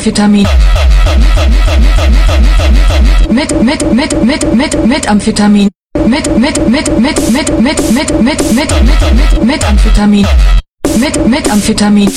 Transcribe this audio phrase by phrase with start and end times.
[0.00, 0.46] Amphetamin.
[3.28, 5.68] Mit, mit, mit, mit, mit, mit Amphetamin.
[6.06, 10.26] Mit, mit, mit, mit, mit, mit, mit, mit, mit, mit, mit Amphetamin.
[10.96, 12.10] Mit, mit Amphetamin.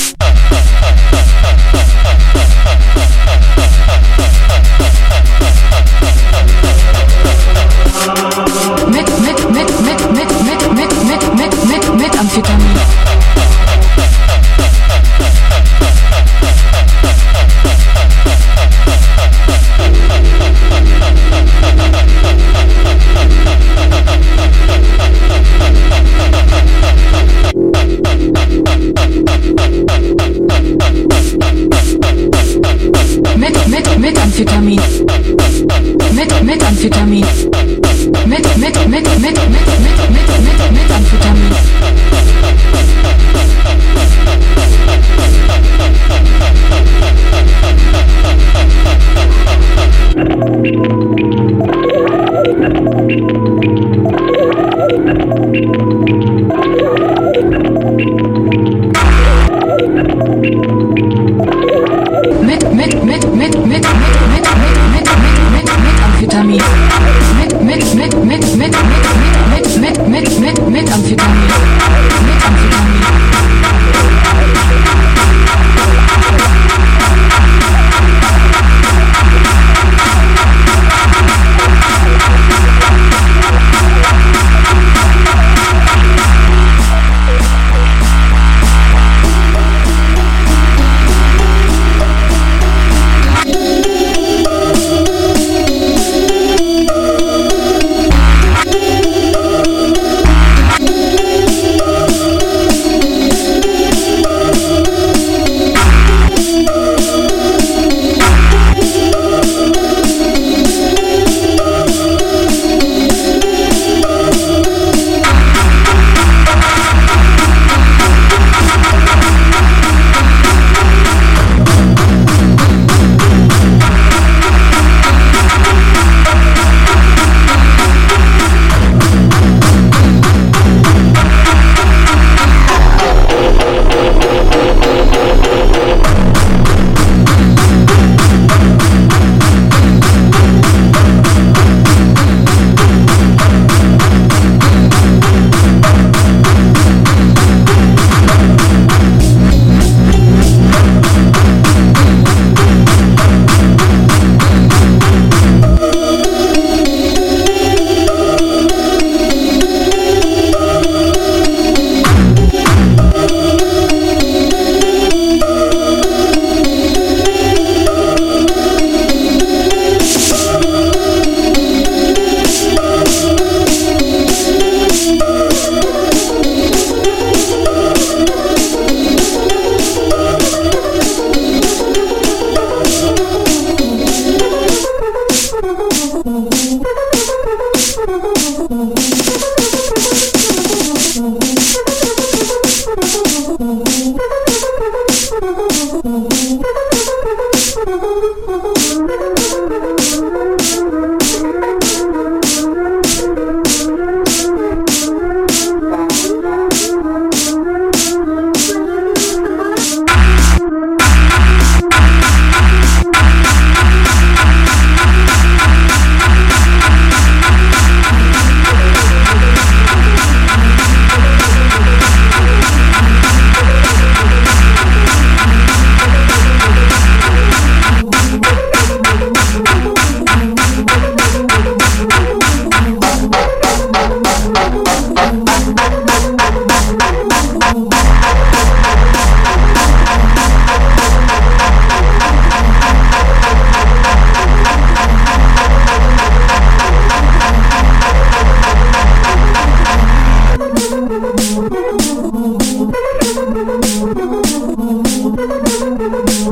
[256.10, 256.43] thank you.